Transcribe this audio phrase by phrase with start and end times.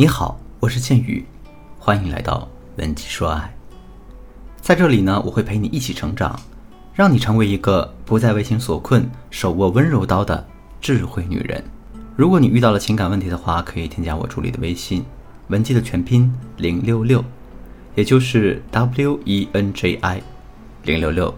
[0.00, 1.22] 你好，我是倩宇，
[1.78, 3.54] 欢迎来到文姬说爱。
[4.58, 6.40] 在这里呢，我会陪你一起成长，
[6.94, 10.42] 让你成为一个不再为情所困、手握温柔刀的
[10.80, 11.62] 智慧女人。
[12.16, 15.04] 如果你遇到了情感问题的话，可以添加我助理的微信，
[15.48, 17.22] 文姬的全拼零六六，
[17.94, 20.22] 也就是 W E N J I
[20.84, 21.34] 零六六。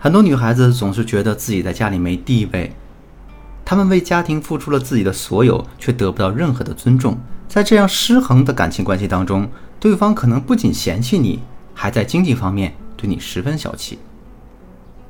[0.00, 2.72] 很多女孩子总是觉得自己在家里没地位，
[3.64, 7.16] 她们为家庭付出了自己的所有，却得不到任何的尊重。
[7.48, 9.48] 在这样失衡的感情关系当中，
[9.80, 11.40] 对方可能不仅嫌弃你，
[11.74, 13.98] 还在经济方面对你十分小气。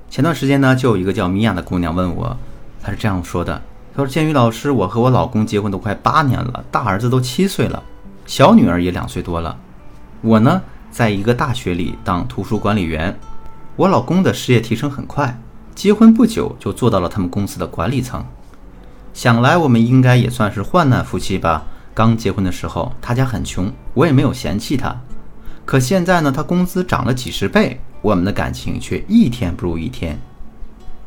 [0.09, 2.37] 前段时间呢，就有一个叫米娅的姑娘问我，
[2.83, 3.61] 她是这样说的
[3.97, 7.83] ：“她说，建宇老师，我和我老公结婚都快八年了，大儿子都七岁了，
[8.27, 9.57] 小女儿也两岁多了。
[10.21, 13.19] 我呢，在一个大学里当图书管理员，
[13.75, 15.41] 我老公的事业提升很快，
[15.75, 18.25] 结婚不久就做到了他们公司的管理层。
[19.13, 21.65] 想来我们应该也算是患难夫妻吧。”
[21.97, 24.95] 刚结婚的时候，他家很穷，我也没有嫌弃他。
[25.65, 30.19] 可现在呢，他工资涨了几十倍，我们的感情却一天不如一天。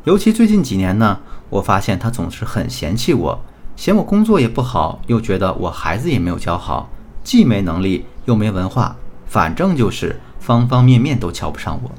[0.06, 1.20] 尤其最近几年呢，
[1.52, 3.40] 我发现他总是很嫌弃我，
[3.76, 6.90] 嫌我工作也不好，又觉得我孩子也没有教好，
[7.24, 8.96] 既没能力又没文化，
[9.28, 11.92] 反正就是方方面面都瞧不上我。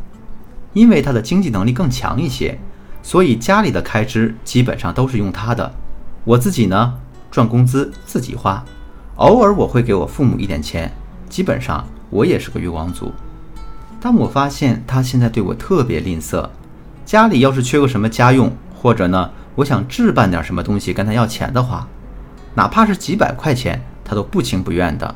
[0.73, 2.59] 因为他的经济能力更强一些，
[3.05, 5.73] 所以家里的开支基本上都是用他的，
[6.25, 6.95] 我自己呢
[7.31, 8.65] 赚工资自己花。
[9.21, 10.91] 偶尔我会给我父母一点钱，
[11.29, 13.13] 基本上我也是个月光族。
[14.01, 16.49] 但我发现他现在对我特别吝啬，
[17.05, 21.87] 家里要是缺个什么家用，或者呢，我想置办点什么东西跟他要钱的话，
[22.55, 25.15] 哪怕是几百块钱，他都不情不愿的。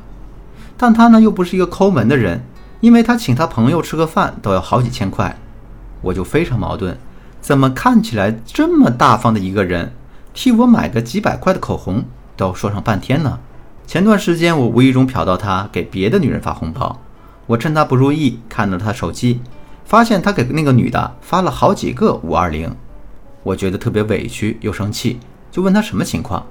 [0.77, 2.45] 但他呢又不是一个抠门的人，
[2.81, 5.35] 因为他请他朋友吃个饭都要好几千块，
[6.03, 6.95] 我就非常矛盾，
[7.41, 9.95] 怎么看起来这么大方的一个人，
[10.35, 12.05] 替我买个几百块的口红
[12.37, 13.41] 都要说上半天呢？
[13.87, 17.01] 前段时间，我无意中瞟到他给别的女人发红包，
[17.47, 19.41] 我趁他不注意，看了他手机，
[19.85, 22.75] 发现他给那个女的发了好几个五二零，
[23.43, 26.45] 我觉得特别委屈又生气，就问他什么情况，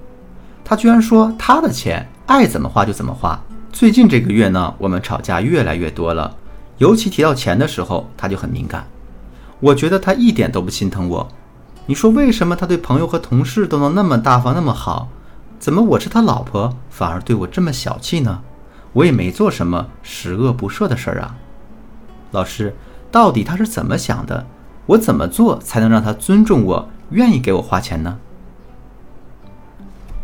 [0.63, 3.37] 他居然说他的钱爱怎么花就怎么花。
[3.71, 6.35] 最近这个月呢，我们吵架越来越多了，
[6.77, 8.87] 尤其提到钱的时候，他就很敏感。
[9.59, 11.27] 我觉得他一点都不心疼我，
[11.87, 15.09] 你说为什么他对朋友和同事都能那么大方那么好？
[15.63, 18.41] 怎么我是他老婆，反而对我这么小气呢？
[18.91, 21.37] 我也没做什么十恶不赦的事儿啊。
[22.31, 22.75] 老师，
[23.09, 24.45] 到底他是怎么想的？
[24.87, 28.19] 我怎么做才能让他尊重我，愿意给我花钱呢？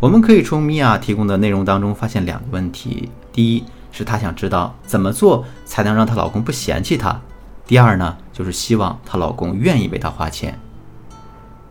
[0.02, 3.64] 我们可以从米娅提供的内容当中发现两个问题：第一
[3.94, 7.16] 是她想知道怎么做才能让她老公不嫌弃她；
[7.66, 10.60] 第二呢，就是希望她老公愿意为她花钱。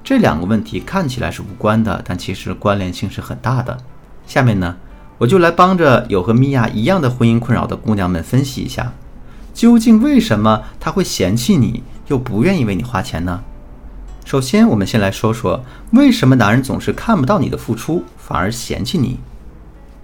[0.08, 3.76] 这两个问题看起来是无关的，但其实关联性是很大的。
[4.26, 4.74] 下面呢，
[5.18, 8.94] 我就来帮着有和米娅一样的婚姻困扰的姑娘们分析一下，
[9.52, 13.42] 究竟为什么他会嫌弃你，又不愿意为你花钱呢？
[14.24, 19.20] 首先，我们先来说说为什么男人总是看不到你的付出，反而嫌弃你。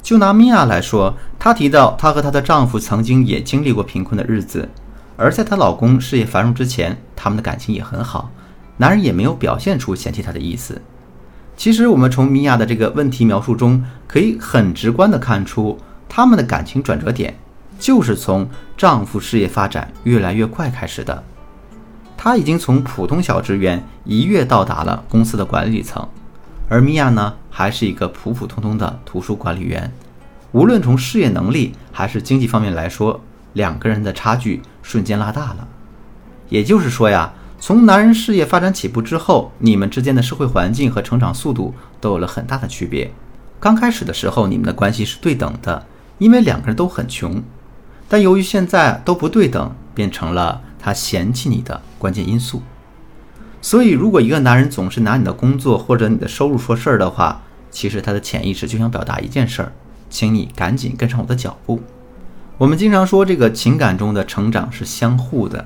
[0.02, 4.68] 就拿米娅来说，她提到她和她的丈夫曾经也经历过贫困的日子，
[5.16, 8.30] 而在她老公事业繁荣之前，他们的感情也很好。
[8.76, 10.80] 男人也没有表现出嫌弃她的意思。
[11.56, 17.38] 其实，我们从米娅的这个问题描述中，可以很直观地看出，他们的感情转折点
[17.78, 21.22] 就是从丈夫事业发展越来越快开始的。
[22.16, 26.08] 他已经从普通小职员一跃到达了公司的管理层，
[26.68, 29.92] 而米娅呢，还是一个普普通通的图书管理员。
[30.50, 33.20] 无论从事业能力还是经济方面来说，
[33.52, 35.68] 两个人的差距瞬间拉大了。
[36.48, 37.32] 也就是说呀。
[37.66, 43.10] 从男人事业发展起步之后，你们之间的社会环境和成长速度都有了很大的区别。
[43.58, 45.86] 刚开始的时候，你们的关系是对等的，
[46.18, 47.42] 因为两个人都很穷。
[48.06, 52.60] 但由于现在都不对等，变成了他嫌弃你的关键因素。
[53.62, 57.40] 所以，如果一个男人总是拿你的工作或者你的收入说事儿的话，
[57.70, 59.72] 其实他的潜意识就想表达一件事儿，
[60.10, 61.80] 请你赶紧跟上我的脚步。
[62.58, 65.64] 我们经常说，这个情感中的成长是相互的。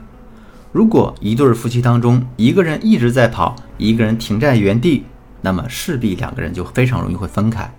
[0.71, 5.05] 如果一对夫妻当中一个人一直在跑，一个人停在原地，
[5.41, 7.73] 那么势必两个人就非常容易会分开。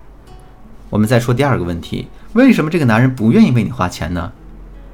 [0.88, 4.32] 我们再说第二个问题：为什么这个男人不愿意为你花钱呢？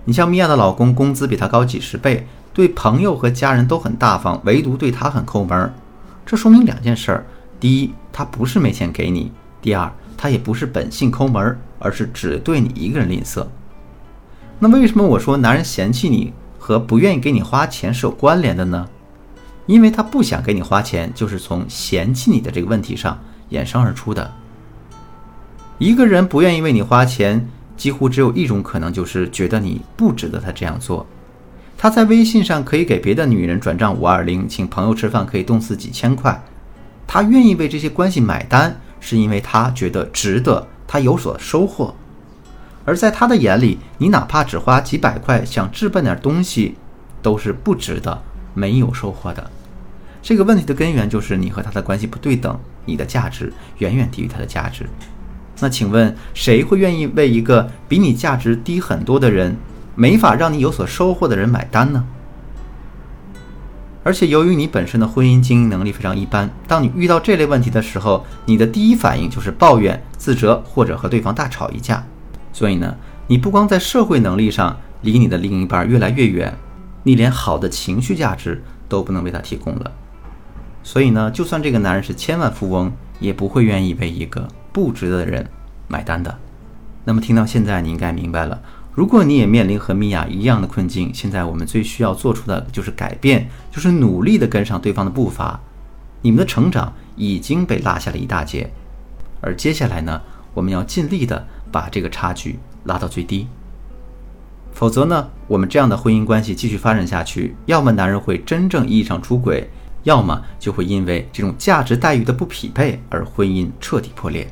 [0.05, 5.73] 你像米娅的老公，工资比她高几十倍，对朋友和家人都很大方，唯独对她很抠门。
[6.27, 7.27] 这说明两件事儿：
[7.59, 9.31] 第一，他不是没钱给你；
[9.63, 13.47] 第二，他也不是本性抠门，而是只对你一个人吝啬。
[14.59, 16.33] 那为什么我说男人嫌弃你？
[16.67, 18.89] 和不愿意给你花钱是有关联的呢，
[19.67, 23.17] 因为他不想给你花钱，就是从嫌弃你的这个问题上
[23.53, 24.33] 衍生而出的。
[25.79, 31.07] 一个人不愿意为你花钱，几乎只有一种可能，就是觉得你不值得他这样做。
[31.79, 36.43] 他在微信上可以给别的女人转账五二零，请朋友吃饭可以动次几千块，
[37.07, 41.95] 他愿意为这些关系买单，是因为他觉得值得，他有所收获。
[42.87, 46.77] 而在他的眼里，你哪怕只花几百块想置办点东西，
[47.21, 48.23] 都是不值得、
[48.55, 49.51] 没有收获的。
[50.23, 54.87] 这个问题的根源就是你和他的关系不对等，你的价值远远低于他的价值。
[55.61, 59.57] 那请问，谁会愿意为一个比你价值低很多的人？
[59.95, 62.05] 没法让你有所收获的人买单呢。
[64.05, 72.07] 而且由于你本身的婚姻经营能力非常一般，当你遇到这类问题的时候，你的第一反应就是抱怨、自责或者和对方大吵一架。
[72.57, 76.57] 所以呢，你不光在社会能力上离你的另一半越来越远，
[77.03, 79.93] 你连好的情绪价值都不能为他提供了。
[80.83, 85.47] 所以呢，就算这个男人是千万富翁，也不会愿意为一个不值得的人
[85.87, 86.39] 买单的。
[87.05, 88.59] 那么听到现在，你应该明白了。
[88.95, 95.61] 如果你也面临和米娅一样的困境，现在我们最需要做出的就是改变，就是努力的跟上对方的步伐。
[96.23, 98.73] 你们的成长已经被落下了一大截，
[99.43, 100.23] 而接下来呢，
[100.55, 103.47] 我们要尽力的把这个差距拉到最低。
[104.73, 109.69] 否则呢，我们这样的婚姻关系继续发展下去，要么男人会真正意义上出轨，
[110.05, 114.49] 要么就会因为这种价值待遇的不匹配而婚姻彻底破裂。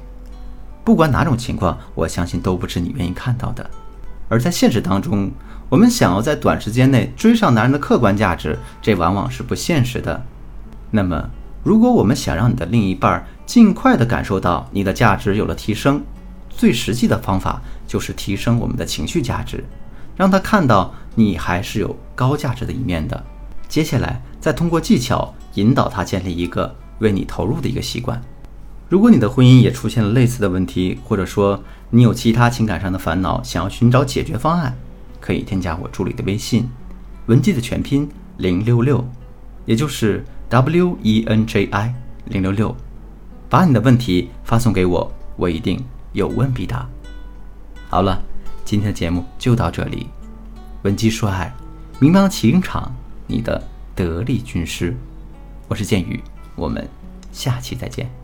[0.84, 3.70] 不管哪种情况，我相信都不是你愿意看到的。
[4.28, 5.30] 而在现实当中，
[5.70, 10.22] 我们想要在短时间内追上男人的客观价值，这往往是不现实的。
[10.90, 11.30] 那么，
[11.62, 16.02] 如果我们想让你的另一半尽快地感受到你的价值有了提升，
[16.56, 19.64] 最实际的方法就是提升我们的情绪价值，
[20.16, 23.24] 让他看到你还是有高价值的一面的。
[23.68, 28.22] 接下来，再通过技巧引导他建立一个为你投入的一个习惯。
[28.88, 34.76] 如果你的婚姻也出现了类似的问题，或者说你有其他情感上的烦恼，想要寻找解决方案，
[35.20, 36.68] 可以添加我助理的微信，
[37.26, 39.04] 文姬的全拼零六六，
[39.64, 41.94] 也就是 W E N J I
[42.26, 42.76] 零六六，
[43.48, 45.82] 把你的问题发送给我，我一定
[46.14, 46.88] 有问必答。
[47.90, 48.22] 好了，
[48.64, 50.08] 今天的节目就到这里，
[50.82, 51.52] 文姬说爱，
[51.98, 52.90] 明邦情场，
[53.26, 53.62] 你的
[53.94, 54.96] 得力军师，
[55.68, 56.22] 我是剑宇，
[56.54, 56.88] 我们
[57.32, 58.23] 下期再见。